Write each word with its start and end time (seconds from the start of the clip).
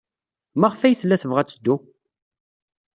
Maɣef 0.59 0.81
ay 0.81 0.95
tella 0.99 1.21
tebɣa 1.21 1.39
ad 1.43 1.49
teddu? 1.49 1.75